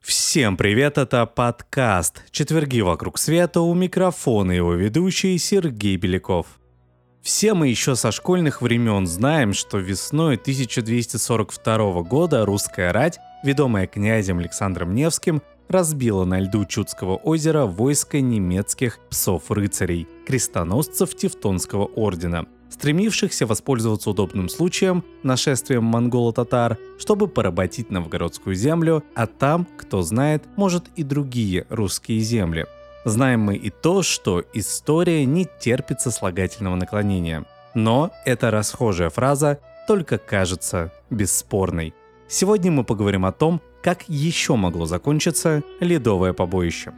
[0.00, 6.46] Всем привет, это подкаст «Четверги вокруг света» у микрофона его ведущий Сергей Беляков.
[7.20, 14.38] Все мы еще со школьных времен знаем, что весной 1242 года русская рать, ведомая князем
[14.38, 15.42] Александром Невским,
[15.72, 25.04] разбила на льду Чудского озера войско немецких псов-рыцарей, крестоносцев Тевтонского ордена– стремившихся воспользоваться удобным случаем,
[25.22, 32.66] нашествием монголо-татар, чтобы поработить новгородскую землю, а там, кто знает, может и другие русские земли.
[33.04, 37.44] Знаем мы и то, что история не терпит сослагательного наклонения.
[37.74, 41.94] Но эта расхожая фраза только кажется бесспорной.
[42.28, 46.92] Сегодня мы поговорим о том, как еще могло закончиться ледовое побоище.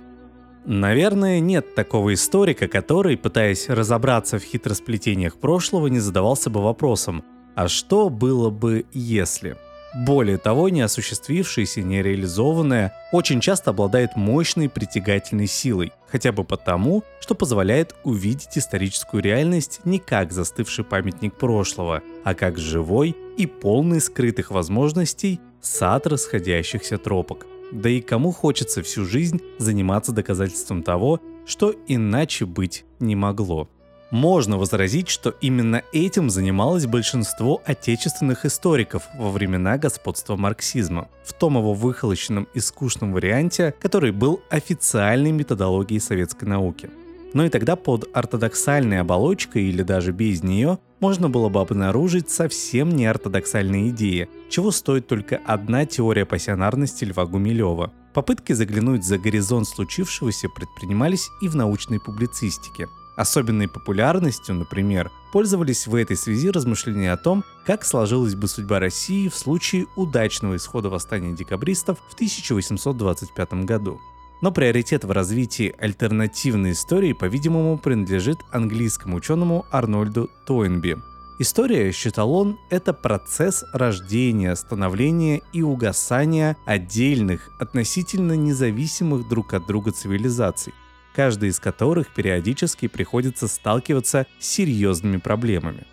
[0.67, 7.23] Наверное, нет такого историка, который, пытаясь разобраться в хитросплетениях прошлого, не задавался бы вопросом,
[7.55, 9.57] а что было бы если?
[9.95, 17.95] Более того, неосуществившееся, нереализованное очень часто обладает мощной притягательной силой, хотя бы потому, что позволяет
[18.03, 25.41] увидеть историческую реальность не как застывший памятник прошлого, а как живой и полный скрытых возможностей
[25.65, 27.47] сад расходящихся тропок.
[27.73, 33.69] Да и кому хочется всю жизнь заниматься доказательством того, что иначе быть не могло.
[34.11, 41.57] Можно возразить, что именно этим занималось большинство отечественных историков во времена господства марксизма, в том
[41.57, 46.91] его выхолощенном и скучном варианте, который был официальной методологией советской науки–
[47.35, 52.89] но и тогда под ортодоксальной оболочкой или даже без нее можно было бы обнаружить совсем
[52.91, 57.93] не ортодоксальные идеи, чего стоит только одна теория пассионарности Льва Гумилева.
[58.15, 62.87] Попытки заглянуть за горизонт случившегося предпринимались и в научной публицистике.
[63.17, 69.29] Особенной популярностью, например, пользовались в этой связи размышления о том, как сложилась бы судьба России
[69.29, 74.01] в случае удачного исхода восстания декабристов в 1825 году.
[74.45, 80.99] Но приоритет в развитии альтернативной истории, по-видимому, принадлежит английскому ученому Арнольду Тойнби.
[81.39, 89.93] История, считал он, это процесс рождения, становления и угасания отдельных, относительно независимых друг от друга
[89.93, 90.75] цивилизаций,
[91.17, 95.87] каждая из которых периодически приходится сталкиваться с серьезными проблемами.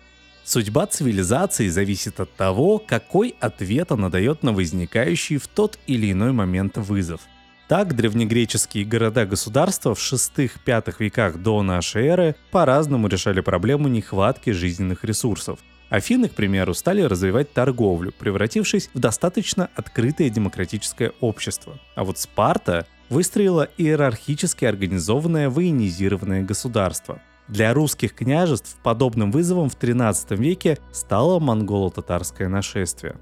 [0.44, 6.32] Судьба цивилизации зависит от того, какой ответ она дает на возникающий в тот или иной
[6.32, 7.22] момент вызов–
[7.72, 15.58] так, древнегреческие города-государства в 6-5 веках до нашей эры по-разному решали проблему нехватки жизненных ресурсов.
[15.88, 21.80] Афины, к примеру, стали развивать торговлю, превратившись в достаточно открытое демократическое общество.
[21.94, 27.22] А вот Спарта выстроила иерархически организованное военизированное государство.
[27.48, 33.16] Для русских княжеств подобным вызовом в 13 веке стало монголо-татарское нашествие.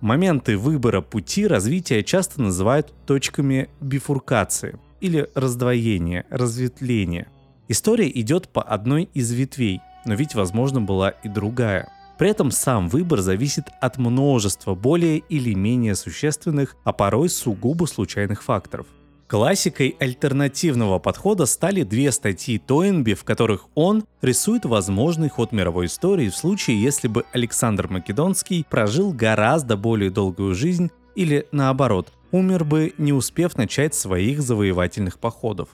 [0.00, 7.28] Моменты выбора пути развития часто называют точками бифуркации или раздвоения, разветвления.
[7.68, 11.92] История идет по одной из ветвей, но ведь возможно была и другая.
[12.18, 18.42] При этом сам выбор зависит от множества более или менее существенных, а порой сугубо случайных
[18.42, 18.86] факторов–
[19.30, 26.28] Классикой альтернативного подхода стали две статьи Тойнби, в которых он рисует возможный ход мировой истории
[26.30, 32.92] в случае, если бы Александр Македонский прожил гораздо более долгую жизнь или наоборот, умер бы,
[32.98, 35.68] не успев начать своих завоевательных походов.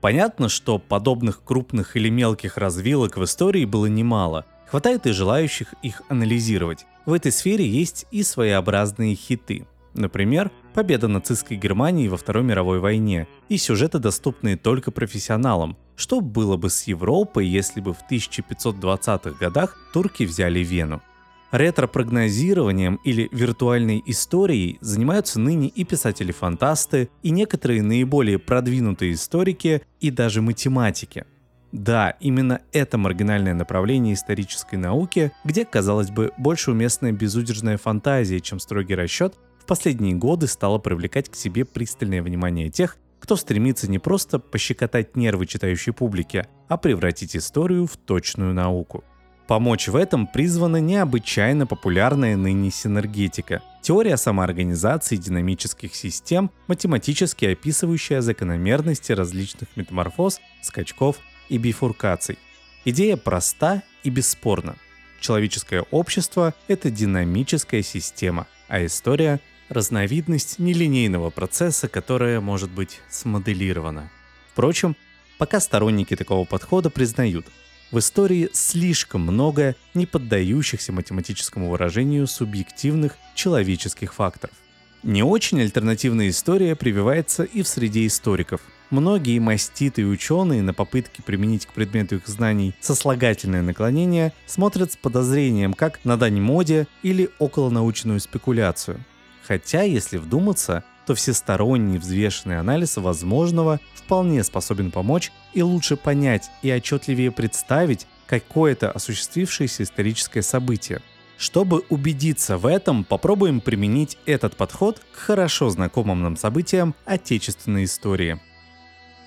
[0.00, 4.46] Понятно, что подобных крупных или мелких развилок в истории было немало.
[4.70, 6.86] Хватает и желающих их анализировать.
[7.04, 9.66] В этой сфере есть и своеобразные хиты.
[9.94, 15.76] Например, победа нацистской Германии во Второй мировой войне и сюжеты, доступные только профессионалам.
[15.96, 21.02] Что было бы с Европой, если бы в 1520-х годах турки взяли Вену?
[21.50, 30.40] Ретро-прогнозированием или виртуальной историей занимаются ныне и писатели-фантасты, и некоторые наиболее продвинутые историки и даже
[30.40, 31.26] математики.
[31.72, 38.58] Да, именно это маргинальное направление исторической науки, где, казалось бы, больше уместная безудержная фантазия, чем
[38.58, 44.00] строгий расчет, в последние годы стало привлекать к себе пристальное внимание тех, кто стремится не
[44.00, 49.04] просто пощекотать нервы читающей публики, а превратить историю в точную науку.
[49.46, 59.12] Помочь в этом призвана необычайно популярная ныне синергетика– теория самоорганизации динамических систем, математически описывающая закономерности
[59.12, 61.18] различных метаморфоз, скачков
[61.48, 62.36] и бифуркаций.
[62.84, 64.74] Идея проста и бесспорна.
[65.20, 69.38] Человеческое общество– это динамическая система, а история
[69.72, 74.10] разновидность нелинейного процесса, которая может быть смоделирована.
[74.52, 74.96] Впрочем,
[75.42, 77.46] Пока сторонники такого подхода признают,
[77.90, 84.54] в истории слишком много не поддающихся математическому выражению субъективных человеческих факторов.
[85.02, 88.60] Не очень альтернативная история прививается и в среде историков.
[88.90, 95.74] Многие маститые ученые на попытки применить к предмету их знаний сослагательное наклонение смотрят с подозрением
[95.74, 99.04] как на дань моде или околонаучную спекуляцию.
[99.46, 106.70] Хотя, если вдуматься, то всесторонний взвешенный анализ возможного вполне способен помочь и лучше понять и
[106.70, 111.02] отчетливее представить какое-то осуществившееся историческое событие–
[111.42, 118.40] чтобы убедиться в этом, попробуем применить этот подход к хорошо знакомым нам событиям отечественной истории.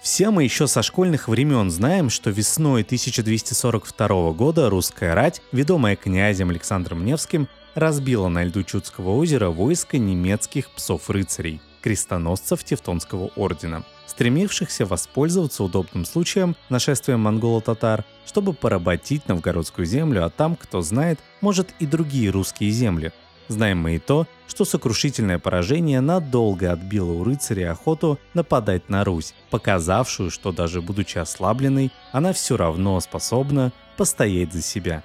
[0.05, 6.51] Все мы еще со школьных времен знаем, что весной 1242 года русская рать, ведомая князем
[6.51, 13.83] Александром Невским, разбила на льду Чудского озера войско немецких псов-рыцарей, крестоносцев Тевтонского ордена–
[14.15, 21.73] стремившихся воспользоваться удобным случаем нашествия монголо-татар, чтобы поработить новгородскую землю, а там, кто знает, может
[21.79, 23.11] и другие русские земли.
[23.47, 29.33] Знаем мы и то, что сокрушительное поражение надолго отбило у рыцарей охоту нападать на Русь,
[29.51, 35.03] показавшую, что даже будучи ослабленной, она все равно способна постоять за себя.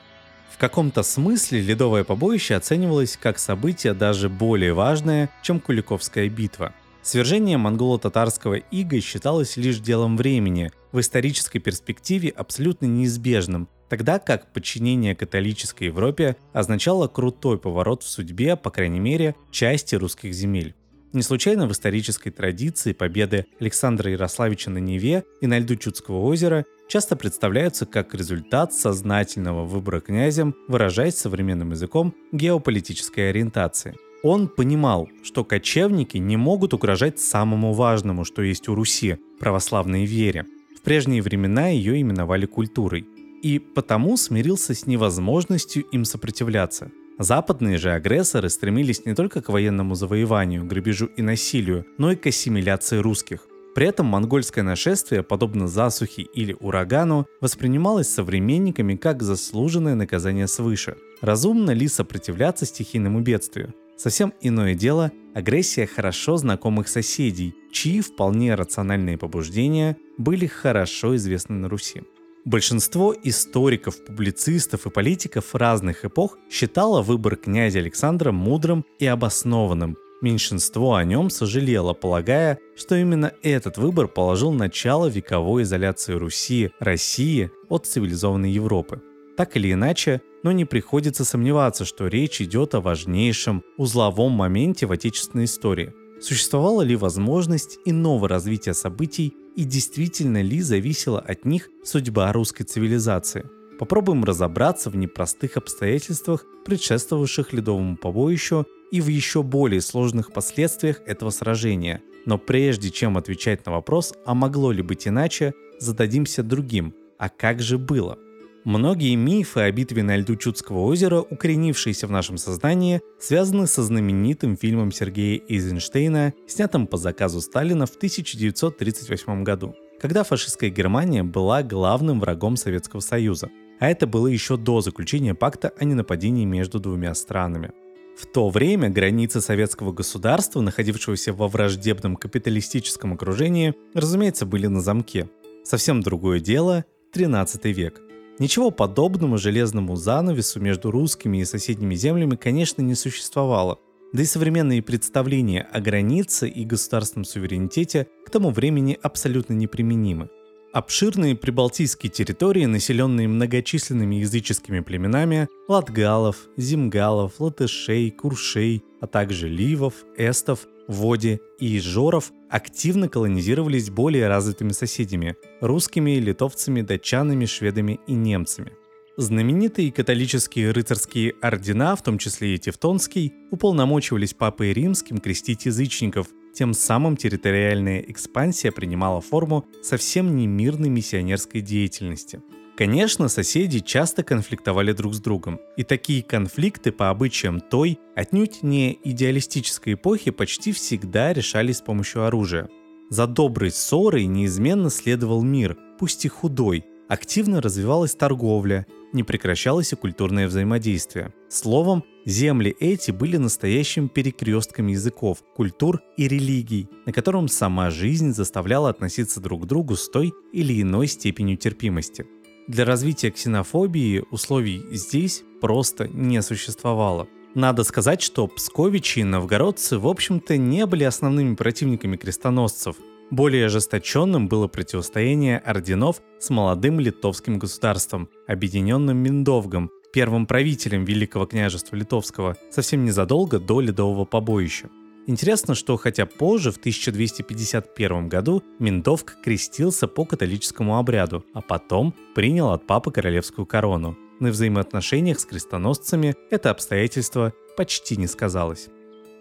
[0.51, 7.57] В каком-то смысле ледовое побоище оценивалось как событие даже более важное, чем Куликовская битва– Свержение
[7.57, 15.85] монголо-татарского ига считалось лишь делом времени, в исторической перспективе абсолютно неизбежным, тогда как подчинение католической
[15.85, 20.75] Европе означало крутой поворот в судьбе, по крайней мере, части русских земель.
[21.13, 26.65] Не случайно в исторической традиции победы Александра Ярославича на Неве и на льду Чудского озера
[26.89, 35.45] часто представляются как результат сознательного выбора князем, выражаясь современным языком, геополитической ориентации– он понимал, что
[35.45, 40.45] кочевники не могут угрожать самому важному, что есть у Руси– православной вере.
[40.77, 43.07] В прежние времена ее именовали культурой.
[43.43, 46.91] И потому смирился с невозможностью им сопротивляться.
[47.19, 52.27] Западные же агрессоры стремились не только к военному завоеванию, грабежу и насилию, но и к
[52.27, 53.47] ассимиляции русских.
[53.75, 60.97] При этом монгольское нашествие, подобно засухе или урагану, воспринималось современниками как заслуженное наказание свыше.
[61.21, 63.75] Разумно ли сопротивляться стихийному бедствию?
[63.97, 71.69] Совсем иное дело– агрессия хорошо знакомых соседей, чьи вполне рациональные побуждения были хорошо известны на
[71.69, 72.03] Руси.
[72.47, 79.99] Большинство историков, публицистов и политиков разных эпох считало выбор князя Александра мудрым и обоснованным.
[80.23, 87.51] Меньшинство о нем сожалело, полагая, что именно этот выбор положил начало вековой изоляции Руси, России
[87.69, 89.03] от цивилизованной Европы.
[89.37, 94.93] Так или иначе, но не приходится сомневаться, что речь идет о важнейшем узловом моменте в
[94.93, 95.93] отечественной истории.
[96.21, 103.47] Существовала ли возможность иного развития событий и действительно ли зависела от них судьба русской цивилизации?
[103.79, 111.31] Попробуем разобраться в непростых обстоятельствах, предшествовавших ледовому побоищу и в еще более сложных последствиях этого
[111.31, 112.03] сражения.
[112.27, 116.95] Но прежде чем отвечать на вопрос, а могло ли быть иначе, зададимся другим.
[117.19, 118.19] А как же было?
[118.65, 124.55] Многие мифы о битве на льду Чудского озера, укоренившиеся в нашем сознании, связаны со знаменитым
[124.55, 132.21] фильмом Сергея Эйзенштейна, снятым по заказу Сталина в 1938 году, когда фашистская Германия была главным
[132.21, 133.49] врагом Советского Союза.
[133.79, 137.73] А это было еще до заключения пакта о ненападении между двумя странами.
[138.15, 145.31] В то время границы советского государства, находившегося во враждебном капиталистическом окружении, разумеется, были на замке.
[145.65, 148.03] Совсем другое дело– 13 век–
[148.41, 153.79] Ничего подобного железному занавесу между русскими и соседними землями, конечно, не существовало.
[154.15, 160.31] Да и современные представления о границе и государственном суверенитете к тому времени абсолютно неприменимы.
[160.73, 170.69] Обширные прибалтийские территории, населенные многочисленными языческими племенами латгалов, зимгалов, латышей, куршей, а также ливов, эстов,
[170.87, 178.73] води и жоров, активно колонизировались более развитыми соседями– русскими, литовцами, датчанами, шведами и немцами.
[179.17, 186.29] Знаменитые католические рыцарские ордена, в том числе и Тевтонский, уполномочивались Папой Римским крестить язычников,
[186.61, 192.43] тем самым территориальная экспансия принимала форму совсем не мирной миссионерской деятельности–
[192.77, 198.99] Конечно, соседи часто конфликтовали друг с другом, и такие конфликты по обычаям той, отнюдь не
[199.05, 202.71] идеалистической эпохи, почти всегда решались с помощью оружия.
[203.11, 209.97] За доброй ссорой неизменно следовал мир, пусть и худой, активно развивалась торговля, не прекращалось и
[209.97, 211.33] культурное взаимодействие.
[211.49, 218.91] Словом, земли эти были настоящим перекрестком языков, культур и религий, на котором сама жизнь заставляла
[218.91, 222.27] относиться друг к другу с той или иной степенью терпимости.
[222.69, 227.27] Для развития ксенофобии условий здесь просто не существовало.
[227.55, 232.95] Надо сказать, что псковичи и новгородцы, в общем-то, не были основными противниками крестоносцев.
[233.31, 241.95] Более ожесточенным было противостояние орденов с молодым литовским государством, объединенным Миндовгом, первым правителем Великого княжества
[241.95, 244.89] Литовского, совсем незадолго до Ледового побоища.
[245.29, 252.71] Интересно, что хотя позже, в 1251 году, Миндовг крестился по католическому обряду, а потом принял
[252.71, 254.19] от папы королевскую корону.
[254.41, 258.89] На взаимоотношениях с крестоносцами это обстоятельство почти не сказалось.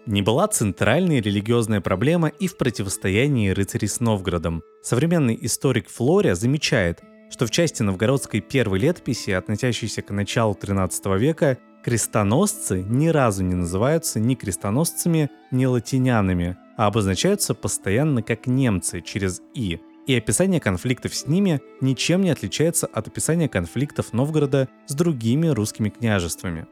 [0.06, 4.62] Не была центральной религиозная проблема и в противостоянии рыцарей с Новгородом.
[4.82, 11.58] Современный историк Флория замечает, что в части новгородской первой летописи, относящейся к началу 13 века,
[11.84, 19.42] крестоносцы ни разу не называются ни крестоносцами, ни латинянами, а обозначаются постоянно как немцы через
[19.54, 25.48] «и», и описание конфликтов с ними ничем не отличается от описания конфликтов Новгорода с другими
[25.48, 26.66] русскими княжествами.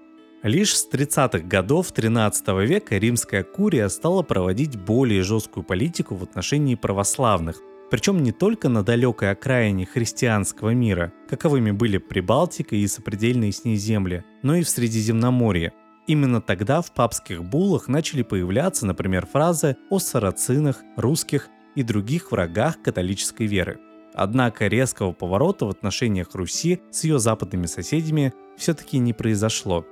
[0.44, 6.76] Лишь с 30-х годов 13 века римская курия стала проводить более жесткую политику в отношении
[6.76, 13.64] православных, причем не только на далекой окраине христианского мира, каковыми были Прибалтика и сопредельные с
[13.64, 15.72] ней земли, но и в Средиземноморье.
[16.06, 22.80] Именно тогда в папских буллах начали появляться, например, фразы о сарацинах, русских и других врагах
[22.80, 23.80] католической веры.
[24.14, 29.84] Однако резкого поворота в отношениях Руси с ее западными соседями все-таки не произошло.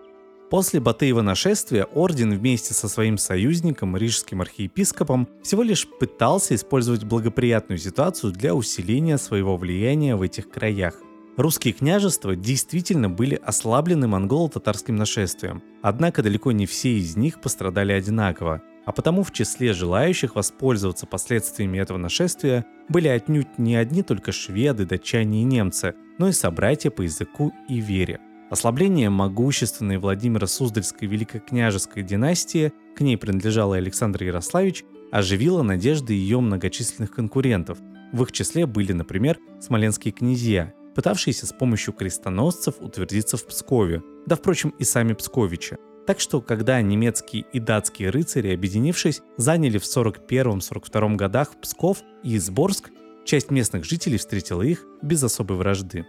[0.51, 7.79] После Батыева нашествия орден вместе со своим союзником, рижским архиепископом, всего лишь пытался использовать благоприятную
[7.79, 10.95] ситуацию для усиления своего влияния в этих краях.
[11.37, 18.63] Русские княжества действительно были ослаблены монголо-татарским нашествием, однако далеко не все из них пострадали одинаково,
[18.87, 24.87] а потому в числе желающих воспользоваться последствиями этого нашествия были отнюдь не одни только шведы,
[24.87, 28.21] датчане и немцы, но и собратья по языку и вере.
[28.49, 36.41] Ослабление могущественной Владимира Суздальской великокняжеской династии, к ней принадлежал и Александр Ярославич, оживило надежды ее
[36.41, 37.79] многочисленных конкурентов.
[38.13, 44.37] В их числе были, например, смоленские князья, пытавшиеся с помощью крестоносцев утвердиться в Пскове, да,
[44.37, 45.77] впрочем, и сами псковичи.
[46.07, 52.91] Так что, когда немецкие и датские рыцари, объединившись, заняли в 41-42 годах Псков и Изборск,
[53.25, 56.07] часть местных жителей встретила их без особой вражды.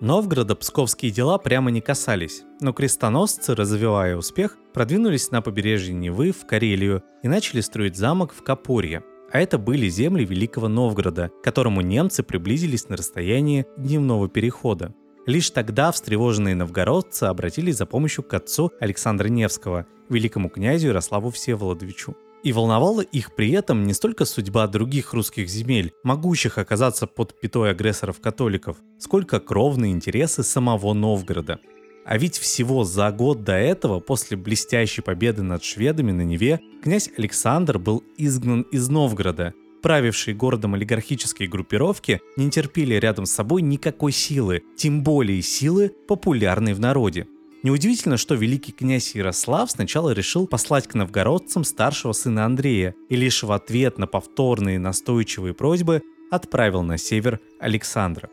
[0.00, 6.46] Новгорода псковские дела прямо не касались, но крестоносцы, развивая успех, продвинулись на побережье Невы в
[6.46, 9.04] Карелию и начали строить замок в Капорье.
[9.30, 14.94] А это были земли Великого Новгорода, к которому немцы приблизились на расстояние дневного перехода.
[15.26, 22.16] Лишь тогда встревоженные новгородцы обратились за помощью к отцу Александра Невского, великому князю Ярославу Всеволодовичу.
[22.42, 27.70] И волновала их при этом не столько судьба других русских земель, могущих оказаться под пятой
[27.70, 31.58] агрессоров-католиков, сколько кровные интересы самого Новгорода.
[32.06, 37.10] А ведь всего за год до этого, после блестящей победы над шведами на Неве, князь
[37.16, 39.52] Александр был изгнан из Новгорода.
[39.82, 46.74] Правившие городом олигархические группировки не терпели рядом с собой никакой силы, тем более силы, популярной
[46.74, 47.26] в народе.
[47.62, 53.42] Неудивительно, что великий князь Ярослав сначала решил послать к новгородцам старшего сына Андрея и лишь
[53.42, 58.30] в ответ на повторные настойчивые просьбы отправил на север Александра.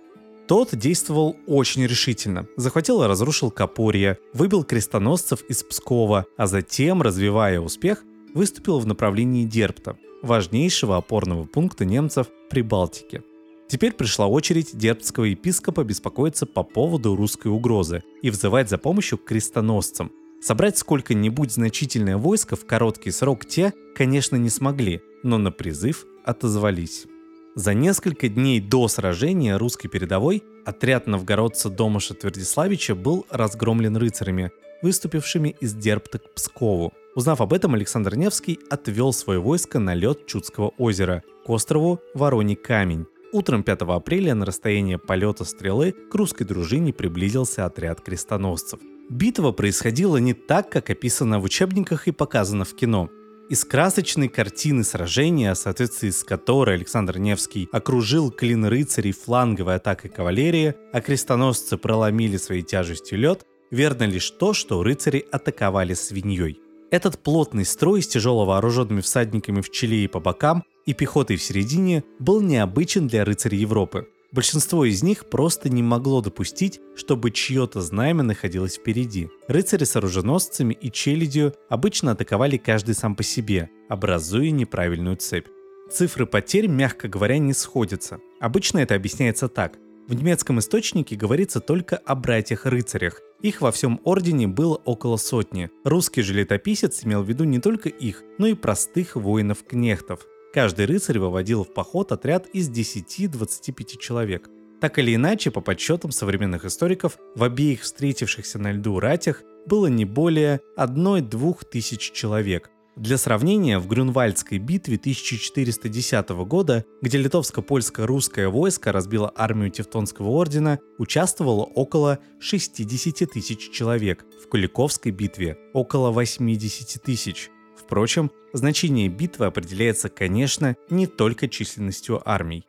[0.47, 2.47] Тот действовал очень решительно.
[2.55, 9.43] Захватил и разрушил Капорье, выбил крестоносцев из Пскова, а затем, развивая успех, выступил в направлении
[9.43, 13.23] Дерпта, важнейшего опорного пункта немцев при Балтике.
[13.69, 19.25] Теперь пришла очередь дербского епископа беспокоиться по поводу русской угрозы и взывать за помощью к
[19.25, 20.11] крестоносцам.
[20.41, 27.07] Собрать сколько-нибудь значительное войско в короткий срок те, конечно, не смогли, но на призыв отозвались.
[27.55, 34.51] За несколько дней до сражения русской передовой отряд новгородца Домаша Твердиславича был разгромлен рыцарями,
[34.83, 36.93] выступившими из Дербта к Пскову.
[37.15, 42.55] Узнав об этом, Александр Невский отвел свое войско на лед Чудского озера, к острову Вороний
[42.55, 48.79] Камень, Утром 5 апреля на расстояние полета стрелы к русской дружине приблизился отряд крестоносцев.
[49.09, 53.09] Битва происходила не так, как описано в учебниках и показано в кино.
[53.49, 60.09] Из красочной картины сражения, в соответствии с которой Александр Невский окружил клин рыцарей фланговой атакой
[60.09, 66.59] кавалерии, а крестоносцы проломили своей тяжестью лед, верно лишь то, что рыцари атаковали свиньей.
[66.91, 71.43] Этот плотный строй с тяжело вооруженными всадниками в челе и по бокам и пехотой в
[71.43, 74.07] середине был необычен для рыцарей Европы.
[74.31, 79.29] Большинство из них просто не могло допустить, чтобы чье-то знамя находилось впереди.
[79.47, 85.47] Рыцари с оруженосцами и челядью обычно атаковали каждый сам по себе, образуя неправильную цепь.
[85.91, 88.19] Цифры потерь, мягко говоря, не сходятся.
[88.41, 89.77] Обычно это объясняется так.
[90.07, 93.21] В немецком источнике говорится только о братьях-рыцарях.
[93.41, 95.69] Их во всем ордене было около сотни.
[95.83, 100.25] Русский же летописец имел в виду не только их, но и простых воинов-кнехтов.
[100.53, 104.49] Каждый рыцарь выводил в поход отряд из 10-25 человек.
[104.79, 110.05] Так или иначе, по подсчетам современных историков, в обеих встретившихся на льду ратях было не
[110.05, 112.69] более 1-2 тысяч человек.
[112.95, 121.63] Для сравнения, в Грюнвальдской битве 1410 года, где литовско-польско-русское войско разбило армию Тевтонского ордена, участвовало
[121.63, 127.51] около 60 тысяч человек, в Куликовской битве около 80 тысяч.
[127.77, 132.65] Впрочем, значение битвы определяется, конечно, не только численностью армий.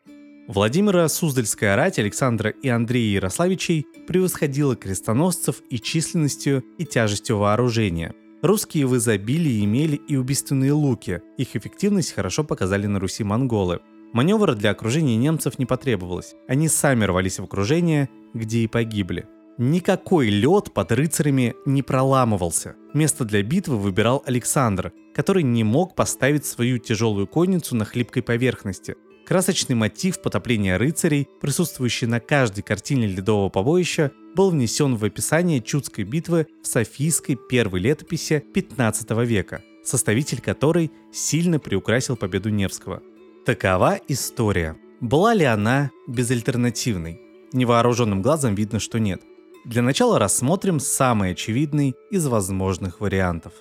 [0.46, 8.14] Владимира Суздальская рать Александра и Андрея Ярославичей превосходила крестоносцев и численностью, и тяжестью вооружения.
[8.40, 13.80] Русские в изобилии имели и убийственные луки, их эффективность хорошо показали на Руси монголы.
[14.12, 19.26] Маневра для окружения немцев не потребовалось, они сами рвались в окружение, где и погибли–
[19.58, 22.76] Никакой лед под рыцарями не проламывался.
[22.98, 28.96] Место для битвы выбирал Александр, который не мог поставить свою тяжелую конницу на хлипкой поверхности.
[29.24, 36.02] Красочный мотив потопления рыцарей, присутствующий на каждой картине ледового побоища, был внесен в описание Чудской
[36.02, 43.00] битвы в Софийской первой летописи 15 века, составитель которой сильно приукрасил победу Невского.
[43.46, 44.76] Такова история.
[45.00, 47.20] Была ли она безальтернативной?
[47.52, 49.22] Невооруженным глазом видно, что нет.
[49.64, 53.52] Для начала рассмотрим самый очевидный из возможных вариантов.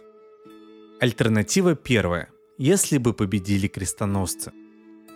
[1.00, 2.30] Альтернатива первая.
[2.58, 4.52] Если бы победили крестоносцы.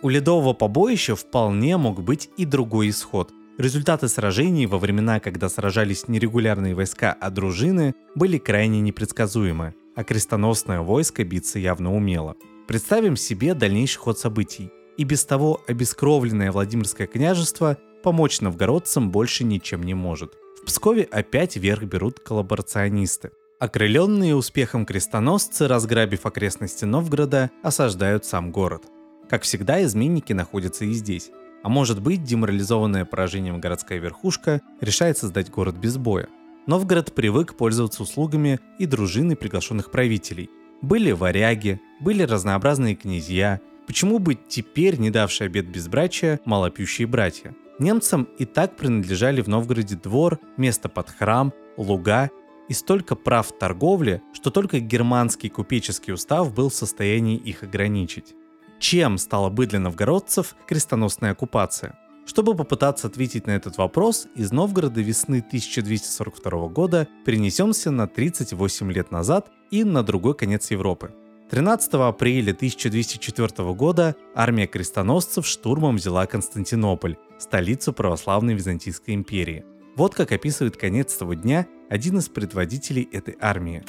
[0.02, 3.32] У ледового побоища вполне мог быть и другой исход.
[3.58, 10.04] Результаты сражений во времена, когда сражались не регулярные войска, а дружины, были крайне непредсказуемы, а
[10.04, 12.36] крестоносное войско биться явно умело.
[12.66, 14.70] Представим себе дальнейший ход событий.
[14.96, 20.41] И без того обескровленное Владимирское княжество помочь новгородцам больше ничем не может.
[20.62, 23.32] В Пскове опять верх берут коллаборационисты.
[23.58, 28.84] Окрыленные успехом крестоносцы, разграбив окрестности Новгорода, осаждают сам город.
[29.28, 31.30] Как всегда, изменники находятся и здесь.
[31.64, 36.28] А может быть, деморализованная поражением городская верхушка решает создать город без боя.
[36.66, 40.48] Новгород привык пользоваться услугами и дружины приглашенных правителей.
[40.80, 47.52] Были варяги, были разнообразные князья, почему бы теперь не давшие обед безбрачия малопьющие братья?
[47.82, 52.30] Немцам и так принадлежали в Новгороде двор, место под храм, луга
[52.68, 58.36] и столько прав в торговле, что только германский купеческий устав был в состоянии их ограничить.
[58.78, 61.98] Чем стала бы для новгородцев крестоносная оккупация?
[62.24, 69.10] Чтобы попытаться ответить на этот вопрос, из Новгорода весны 1242 года перенесемся на 38 лет
[69.10, 71.12] назад и на другой конец Европы.
[71.50, 79.64] 13 апреля 1204 года армия крестоносцев штурмом взяла Константинополь, столицу православной Византийской империи.
[79.96, 83.82] Вот как описывает конец того дня один из предводителей этой армии.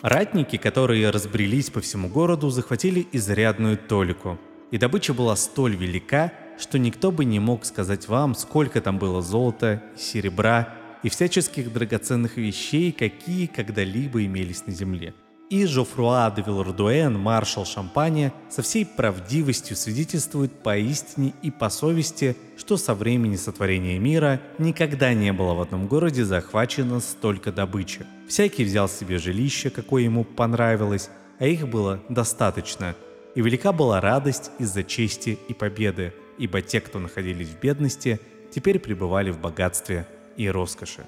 [0.00, 4.38] Ратники, которые разбрелись по всему городу, захватили изрядную толику,
[4.70, 9.20] и добыча была столь велика, что никто бы не мог сказать вам, сколько там было
[9.20, 15.12] золота, серебра и всяческих драгоценных вещей, какие когда-либо имелись на земле–
[15.50, 22.76] и Жофруа де Вилардуэн, маршал Шампания, со всей правдивостью свидетельствует поистине и по совести, что
[22.76, 28.06] со времени сотворения мира никогда не было в одном городе захвачено столько добычи.
[28.28, 31.10] Всякий взял себе жилище, какое ему понравилось,
[31.40, 32.94] а их было достаточно.
[33.34, 38.20] И велика была радость из-за чести и победы, ибо те, кто находились в бедности,
[38.52, 41.06] теперь пребывали в богатстве и роскоши.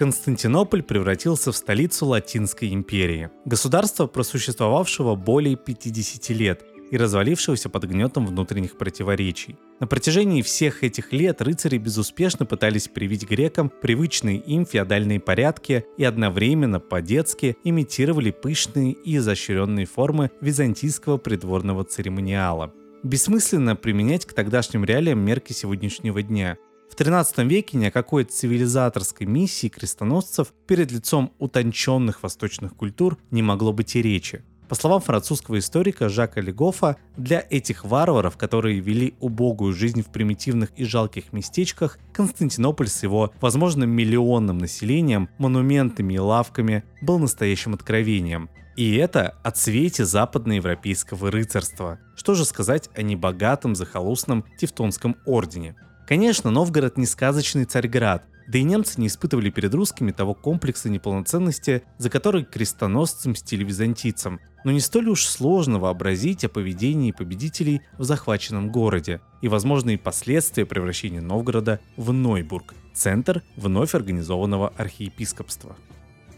[0.00, 8.26] Константинополь превратился в столицу Латинской империи, государства, просуществовавшего более 50 лет и развалившегося под гнетом
[8.26, 9.58] внутренних противоречий.
[9.78, 16.04] На протяжении всех этих лет рыцари безуспешно пытались привить грекам привычные им феодальные порядки и
[16.04, 22.72] одновременно по-детски имитировали пышные и изощренные формы византийского придворного церемониала.
[23.02, 26.56] Бессмысленно применять к тогдашним реалиям мерки сегодняшнего дня–
[26.90, 33.42] в 13 веке ни о какой цивилизаторской миссии крестоносцев перед лицом утонченных восточных культур не
[33.42, 34.42] могло быть и речи.
[34.68, 40.70] По словам французского историка Жака Легофа, для этих варваров, которые вели убогую жизнь в примитивных
[40.76, 48.48] и жалких местечках, Константинополь с его, возможно, миллионным населением, монументами и лавками был настоящим откровением.
[48.76, 51.98] И это о цвете западноевропейского рыцарства.
[52.14, 55.74] Что же сказать о небогатом захолустном Тевтонском ордене?
[56.10, 61.84] Конечно, Новгород не сказочный Царьград, да и немцы не испытывали перед русскими того комплекса неполноценности,
[61.98, 64.40] за который крестоносцы мстили византийцам.
[64.64, 70.66] Но не столь уж сложно вообразить о поведении победителей в захваченном городе и возможные последствия
[70.66, 75.76] превращения Новгорода в Нойбург, центр вновь организованного архиепископства.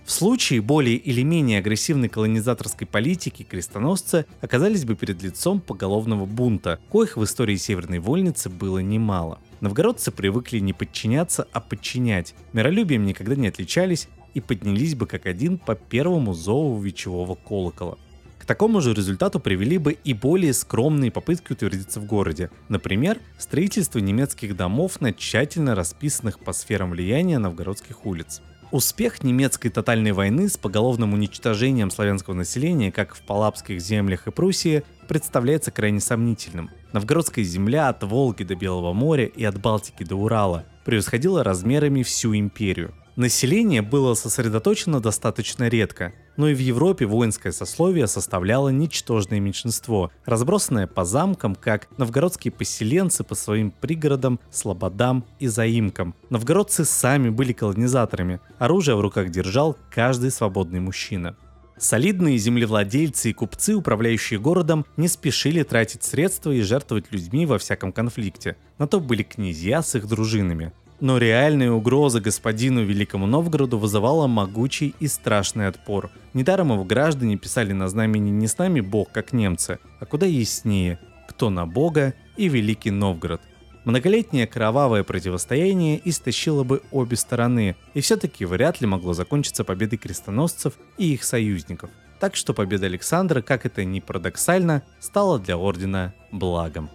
[0.04, 6.78] В случае более или менее агрессивной колонизаторской политики крестоносцы оказались бы перед лицом поголовного бунта,
[6.90, 9.38] коих в истории Северной Вольницы было немало.
[9.62, 15.57] Новгородцы привыкли не подчиняться, а подчинять, миролюбием никогда не отличались и поднялись бы как один
[15.57, 17.96] по первому зову вечевого колокола.
[18.40, 22.51] К такому же результату привели бы и более скромные попытки утвердиться в городе.
[22.68, 28.42] Например, строительство немецких домов на тщательно расписанных по сферам влияния новгородских улиц.
[28.72, 34.83] Успех немецкой тотальной войны с поголовным уничтожением славянского населения как в Палапских землях и Пруссии
[35.12, 36.70] представляется крайне сомнительным.
[36.94, 42.35] Новгородская земля от Волги до Белого моря и от Балтики до Урала превосходила размерами всю
[42.35, 42.94] империю.
[43.14, 50.87] Население было сосредоточено достаточно редко, но и в Европе воинское сословие составляло ничтожное меньшинство, разбросанное
[50.87, 56.14] по замкам, как новгородские поселенцы по своим пригородам, слободам и заимкам.
[56.31, 61.37] Новгородцы сами были колонизаторами, оружие в руках держал каждый свободный мужчина.
[61.76, 67.92] Солидные землевладельцы и купцы, управляющие городом, не спешили тратить средства и жертвовать людьми во всяком
[67.92, 68.56] конфликте.
[68.78, 74.94] На то были князья с их дружинами но реальная угроза господину Великому Новгороду вызывала могучий
[75.00, 76.12] и страшный отпор.
[76.32, 81.00] Недаром его граждане писали на знамени не с нами Бог, как немцы, а куда яснее,
[81.28, 83.40] кто на Бога и Великий Новгород.
[83.85, 90.75] Многолетнее кровавое противостояние истощило бы обе стороны, и все-таки вряд ли могло закончиться победой крестоносцев
[90.99, 91.90] и их союзников.
[92.21, 96.90] Так что победа Александра, как это ни парадоксально, стала для ордена благом.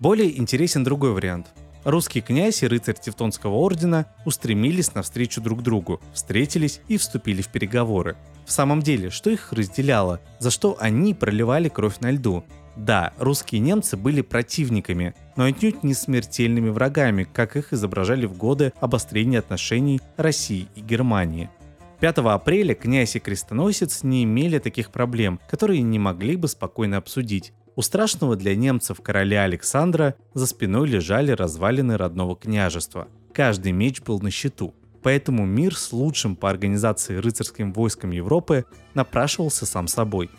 [0.00, 1.48] Более интересен другой вариант–
[1.84, 8.16] Русский князь и рыцарь Тевтонского ордена устремились навстречу друг другу, встретились и вступили в переговоры.
[8.46, 10.20] В самом деле, что их разделяло?
[10.38, 12.44] За что они проливали кровь на льду?
[12.76, 18.72] Да, русские немцы были противниками, но отнюдь не смертельными врагами, как их изображали в годы
[18.80, 21.50] обострения отношений России и Германии.
[22.00, 27.52] 5 апреля князь и крестоносец не имели таких проблем, которые не могли бы спокойно обсудить.
[27.76, 33.06] У страшного для немцев короля Александра за спиной лежали развалины родного княжества.
[33.32, 34.74] Каждый меч был на счету.
[35.02, 40.30] Поэтому мир с лучшим по организации рыцарским войском Европы напрашивался сам собой.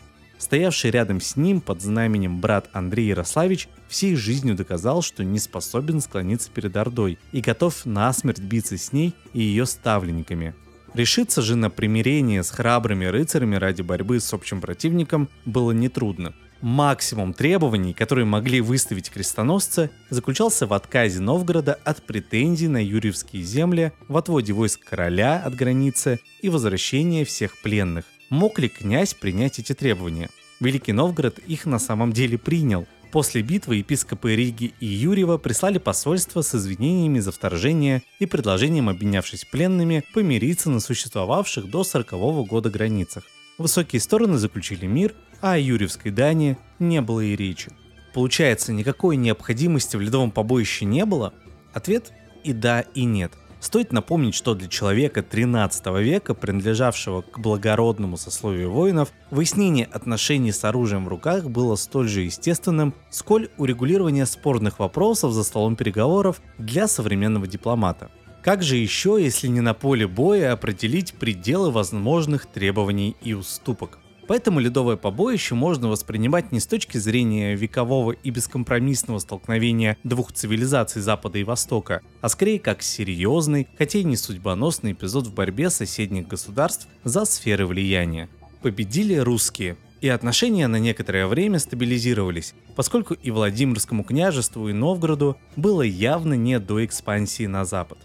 [0.43, 6.01] Стоявший рядом с ним под знаменем брат Андрей Ярославич всей жизнью доказал, что не способен
[6.01, 10.53] склониться перед Ордой и готов насмерть биться с ней и ее ставленниками.
[10.93, 16.33] Решиться же на примирение с храбрыми рыцарями ради борьбы с общим противником было нетрудно.
[16.59, 23.93] Максимум требований, которые могли выставить крестоносцы, заключался в отказе Новгорода от претензий на юрьевские земли,
[24.09, 28.03] в отводе войск короля от границы и возвращении всех пленных.
[28.29, 30.29] Мог ли князь принять эти требования?
[30.59, 32.87] Великий Новгород их на самом деле принял.
[33.11, 39.45] После битвы епископы Риги и Юрьева прислали посольство с извинениями за вторжение и предложением, обменявшись
[39.45, 42.11] пленными, помириться на существовавших до 40
[42.47, 43.23] года границах.
[43.59, 47.71] Высокие стороны заключили мир, а о Юрьевской Дании не было и речи.
[48.13, 51.33] Получается, никакой необходимости в ледовом побоище не было?
[51.73, 52.11] Ответ
[52.43, 53.33] и да, и нет.
[53.63, 60.65] Стоит напомнить, что для человека 13 века, принадлежавшего к благородному сословию воинов, выяснение отношений с
[60.65, 66.89] оружием в руках было столь же естественным, сколь урегулирование спорных вопросов за столом переговоров для
[66.89, 68.11] современного дипломата.
[68.43, 73.99] Как же еще, если не на поле боя, определить пределы возможных требований и уступок?
[74.27, 81.01] Поэтому ледовое побоище можно воспринимать не с точки зрения векового и бескомпромиссного столкновения двух цивилизаций
[81.01, 86.27] Запада и Востока, а скорее как серьезный, хотя и не судьбоносный эпизод в борьбе соседних
[86.27, 88.29] государств за сферы влияния.
[88.61, 95.81] Победили русские, и отношения на некоторое время стабилизировались, поскольку и Владимирскому княжеству, и Новгороду было
[95.81, 97.97] явно не до экспансии на запад.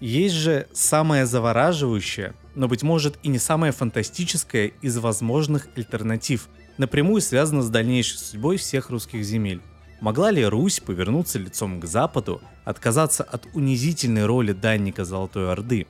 [0.00, 7.20] Есть же самое завораживающее, но быть может и не самое фантастическое из возможных альтернатив, напрямую
[7.20, 9.62] связано с дальнейшей судьбой всех русских земель.
[10.00, 15.86] Могла ли Русь повернуться лицом к западу, отказаться от унизительной роли данника Золотой Орды?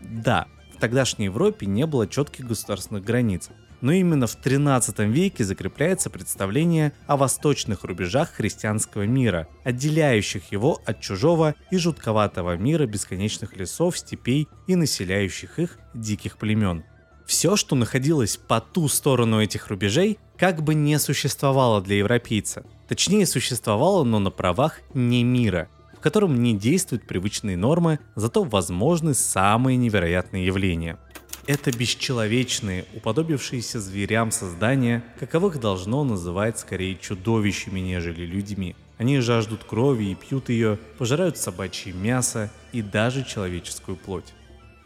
[0.00, 3.50] Да, в тогдашней Европе не было четких государственных границ,
[3.82, 11.00] но именно в 13 веке закрепляется представление о восточных рубежах христианского мира, отделяющих его от
[11.00, 16.84] чужого и жутковатого мира бесконечных лесов, степей и населяющих их диких племен.
[17.26, 22.64] Все, что находилось по ту сторону этих рубежей, как бы не существовало для европейца.
[22.88, 25.68] Точнее, существовало, но на правах не мира–
[26.02, 30.98] котором не действуют привычные нормы, зато возможны самые невероятные явления.
[31.46, 38.76] Это бесчеловечные, уподобившиеся зверям создания, каковых должно называть скорее чудовищами, нежели людьми.
[38.96, 44.32] Они жаждут крови и пьют ее, пожирают собачье мясо и даже человеческую плоть.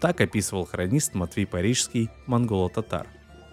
[0.00, 3.06] Так описывал хронист Матвей Парижский монголо-татар.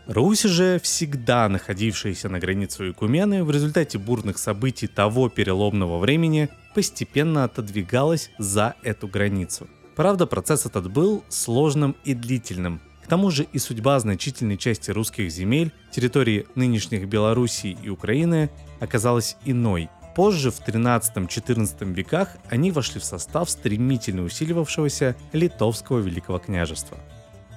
[0.07, 7.43] Русь же, всегда находившаяся на границе Икумены, в результате бурных событий того переломного времени постепенно
[7.43, 9.67] отодвигалась за эту границу.
[9.95, 12.81] Правда, процесс этот был сложным и длительным.
[13.03, 19.35] К тому же и судьба значительной части русских земель, территории нынешних Белоруссии и Украины, оказалась
[19.45, 19.89] иной.
[20.15, 26.97] Позже, в 13-14 веках, они вошли в состав стремительно усиливавшегося Литовского Великого княжества.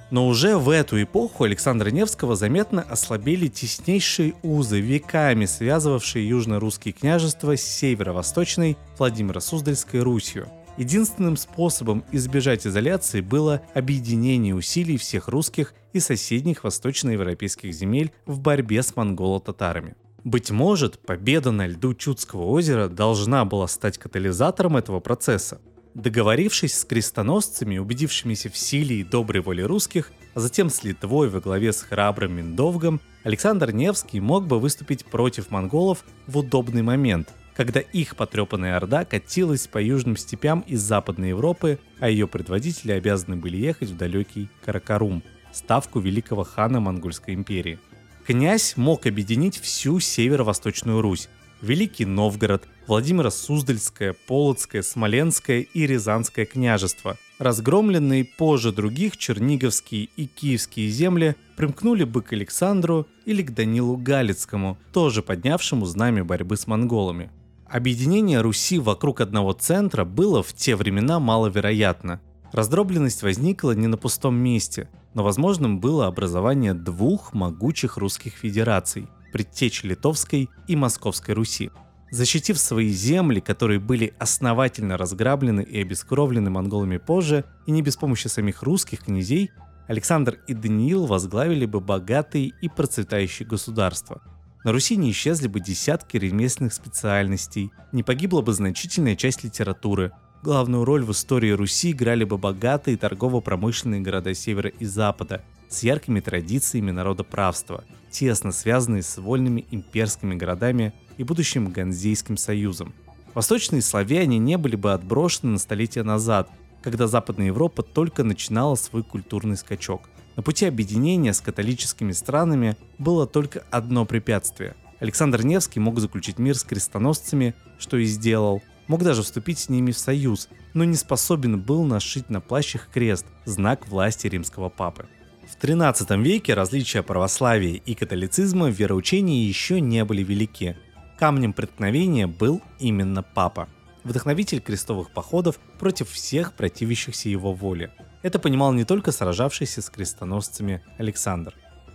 [0.09, 7.57] Но уже в эту эпоху Александра Невского заметно ослабели теснейшие узы, веками связывавшие южно-русские княжества
[7.57, 10.49] с северо-восточной Владимиро-Суздальской Русью.
[10.77, 18.83] Единственным способом избежать изоляции было объединение усилий всех русских и соседних восточноевропейских земель в борьбе
[18.83, 19.95] с монголо-татарами.
[20.23, 25.59] Быть может, победа на льду Чудского озера должна была стать катализатором этого процесса.
[25.95, 31.39] Договорившись с крестоносцами, убедившимися в силе и доброй воле русских, а затем с Литвой во
[31.39, 37.79] главе с храбрым Миндовгом, Александр Невский мог бы выступить против монголов в удобный момент, когда
[37.79, 43.57] их потрепанная орда катилась по южным степям из Западной Европы, а ее предводители обязаны были
[43.57, 47.79] ехать в далекий Каракарум, ставку великого хана Монгольской империи.
[48.27, 51.29] Князь мог объединить всю северо-восточную Русь,
[51.61, 57.17] Великий Новгород, Владимиро-Суздальское, Полоцкое, Смоленское и Рязанское княжества.
[57.39, 64.77] Разгромленные позже других черниговские и киевские земли примкнули бы к Александру или к Данилу Галицкому,
[64.93, 67.31] тоже поднявшему знамя борьбы с монголами.
[67.69, 72.21] Объединение Руси вокруг одного центра было в те времена маловероятно.
[72.53, 79.83] Раздробленность возникла не на пустом месте, но возможным было образование двух могучих русских федераций предтечь
[79.83, 81.69] Литовской и Московской Руси.
[82.09, 88.27] Защитив свои земли, которые были основательно разграблены и обескровлены монголами позже, и не без помощи
[88.27, 89.51] самих русских князей,
[89.87, 94.21] Александр и Даниил возглавили бы богатые и процветающие государства.
[94.63, 100.11] На Руси не исчезли бы десятки ремесленных специальностей, не погибла бы значительная часть литературы.
[100.43, 106.19] Главную роль в истории Руси играли бы богатые торгово-промышленные города севера и запада, с яркими
[106.19, 112.93] традициями народоправства, тесно связанные с вольными имперскими городами и будущим Ганзейским союзом.
[113.33, 116.49] Восточные славяне не были бы отброшены на столетия назад,
[116.81, 120.09] когда Западная Европа только начинала свой культурный скачок.
[120.37, 124.75] На пути объединения с католическими странами было только одно препятствие.
[124.99, 129.91] Александр Невский мог заключить мир с крестоносцами, что и сделал, мог даже вступить с ними
[129.91, 135.07] в союз, но не способен был нашить на плащах крест, знак власти римского папы.
[135.47, 140.77] В XIII веке различия православия и католицизма в вероучении еще не были велики.
[141.17, 143.69] Камнем преткновения был именно папа,
[144.03, 147.91] вдохновитель крестовых походов против всех противящихся его воле.
[148.21, 151.53] Это понимал не только сражавшийся с крестоносцами Александр.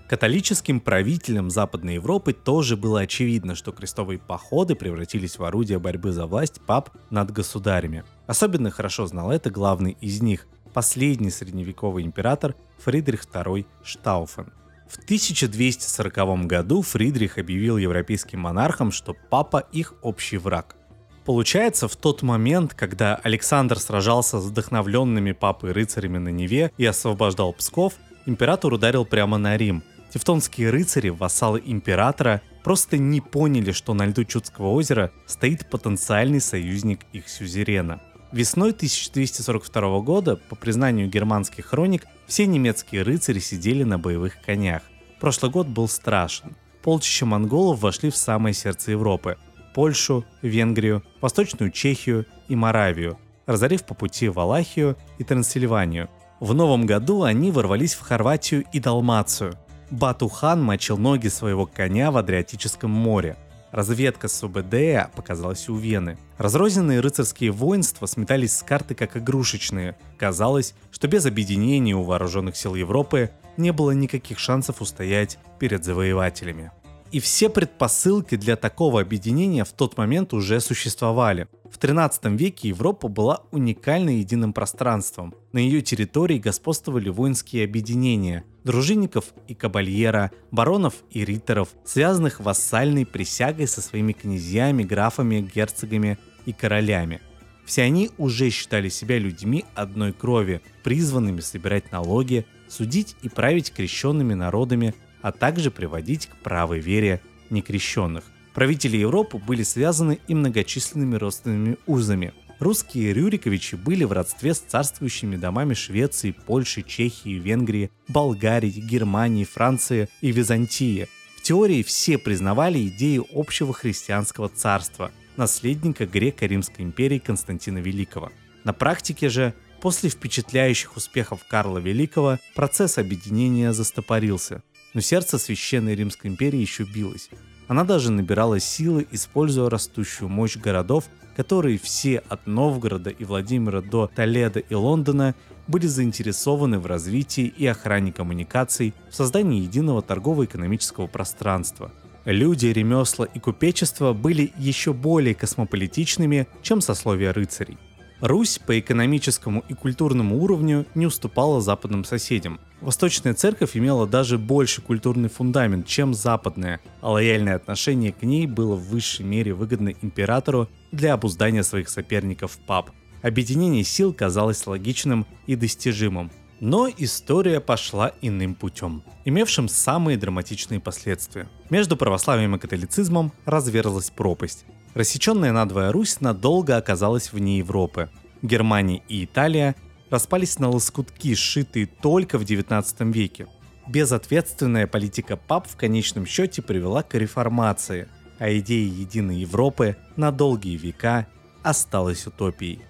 [0.09, 6.27] Католическим правителям Западной Европы тоже было очевидно, что крестовые походы превратились в орудие борьбы за
[6.27, 8.05] власть пап над государями.
[8.27, 14.53] Особенно хорошо знал это главный из них, последний средневековый император Фридрих II Штауфен.
[14.87, 20.77] В 1240 году Фридрих объявил европейским монархам, что папа их общий враг.
[21.25, 27.53] Получается, в тот момент, когда Александр сражался с вдохновленными папой рыцарями на Неве и освобождал
[27.53, 27.95] Псков,
[28.27, 29.83] император ударил прямо на Рим.
[30.13, 37.01] Тевтонские рыцари, вассалы императора, просто не поняли, что на льду Чудского озера стоит потенциальный союзник
[37.13, 38.01] их сюзерена–
[38.33, 44.81] Весной 1242 года, по признанию германских хроник, все немецкие рыцари сидели на боевых конях.
[45.21, 46.57] Прошлый год был страшен.
[46.83, 49.37] Полчища монголов вошли в самое сердце Европы–
[49.75, 56.09] Польшу, Венгрию, Восточную Чехию и Моравию, разорив по пути Валахию и Трансильванию.
[56.41, 59.55] В новом году они ворвались в Хорватию и Далмацию.
[59.91, 63.37] Батухан мочил ноги своего коня в Адриатическом море.
[63.71, 66.19] Разведка СУБД показалась у Вены.
[66.37, 69.97] Разрозненные рыцарские воинства сметались с карты как игрушечные.
[70.19, 76.71] Казалось, что без объединения у вооруженных сил Европы не было никаких шансов устоять перед завоевателями.
[77.13, 81.47] И все предпосылки для такого объединения в тот момент уже существовали.
[81.71, 85.35] В 13 веке Европа была уникальным единым пространством.
[85.53, 93.69] На ее территории господствовали воинские объединения– дружинников и кабальера, баронов и риттеров, связанных вассальной присягой
[93.69, 97.21] со своими князьями, графами, герцогами и королями.
[97.67, 104.33] Все они уже считали себя людьми одной крови, призванными собирать налоги, судить и править крещенными
[104.33, 108.25] народами, а также приводить к правой вере некрещенных.
[108.55, 112.35] Правители Европы были связаны и многочисленными родственными узами.
[112.59, 120.09] Русские Рюриковичи были в родстве с царствующими домами Швеции, Польши, Чехии, Венгрии, Болгарии, Германии, Франции
[120.21, 121.09] и Византии.
[121.37, 128.31] В теории все признавали идею общего христианского царства, наследника греко-римской империи Константина Великого.
[128.63, 134.63] На практике же, после впечатляющих успехов Карла Великого, процесс объединения застопорился,
[134.95, 137.31] но сердце Священной Римской империи еще билось.
[137.69, 141.05] Она даже набирала силы, используя растущую мощь городов,
[141.37, 145.35] которые все от Новгорода и Владимира до Толеда и Лондона
[145.69, 151.93] были заинтересованы в развитии и охране коммуникаций, в создании единого торгово-экономического пространства.
[152.25, 157.79] Люди, ремесла и купечество были еще более космополитичными, чем сословия рыцарей.
[158.23, 162.61] Русь по экономическому и культурному уровню не уступала западным соседям.
[162.81, 168.77] Восточная церковь имела даже больше культурный фундамент, чем западная, а лояльное отношение к ней было
[168.77, 172.93] в высшей мере выгодно императору для обуздания своих соперников пап.
[173.23, 176.31] Объединение сил казалось логичным и достижимым.
[176.61, 181.49] Но история пошла иным путем, имевшим самые драматичные последствия.
[181.71, 184.65] Между православием и католицизмом разверзлась пропасть.
[184.95, 188.11] Рассеченная надвое Русь надолго оказалась вне Европы.
[188.43, 189.75] Германия и Италия
[190.11, 193.47] распались на лоскутки, сшитые только в 19 веке.
[193.89, 200.77] Безответственная политика пап в конечном счете привела к реформации, а идея единой Европы на долгие
[200.77, 201.27] века
[201.63, 202.83] осталась утопией.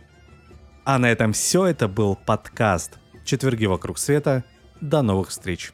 [0.84, 1.66] А на этом все.
[1.66, 4.44] Это был подкаст «Четверги вокруг света».
[4.80, 5.72] До новых встреч!